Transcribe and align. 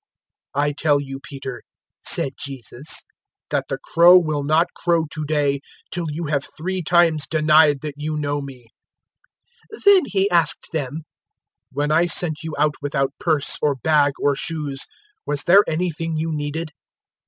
022:034 0.55 0.63
"I 0.63 0.71
tell 0.71 0.99
you, 0.99 1.19
Peter," 1.19 1.61
said 2.03 2.33
Jesus, 2.35 3.03
"that 3.51 3.65
the 3.69 3.77
cock 3.77 4.25
will 4.25 4.41
not 4.41 4.73
crow 4.73 5.03
to 5.11 5.23
day 5.25 5.59
till 5.91 6.07
you 6.09 6.25
have 6.25 6.43
three 6.57 6.81
times 6.81 7.27
denied 7.27 7.81
that 7.83 7.93
you 7.97 8.17
know 8.17 8.41
me." 8.41 8.65
022:035 9.71 9.83
Then 9.85 10.03
He 10.07 10.31
asked 10.31 10.67
them, 10.73 11.01
"When 11.71 11.91
I 11.91 12.07
sent 12.07 12.37
you 12.41 12.55
out 12.57 12.73
without 12.81 13.13
purse 13.19 13.59
or 13.61 13.75
bag 13.75 14.13
or 14.19 14.35
shoes, 14.35 14.87
was 15.27 15.43
there 15.43 15.63
anything 15.67 16.17
you 16.17 16.31
needed?" 16.31 16.71